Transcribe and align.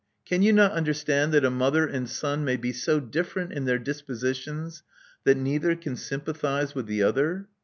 Can 0.25 0.41
you 0.41 0.51
not 0.51 0.71
under 0.71 0.95
stand 0.95 1.31
that 1.33 1.45
a 1.45 1.51
mother 1.51 1.85
and 1.85 2.09
son 2.09 2.43
may 2.43 2.57
be 2.57 2.71
so 2.73 2.99
different 2.99 3.53
in 3.53 3.65
their 3.65 3.77
dispositions 3.77 4.81
that 5.25 5.37
neither 5.37 5.75
can 5.75 5.95
sympathize 5.95 6.73
with 6.73 6.87
the 6.87 7.03
other? 7.03 7.47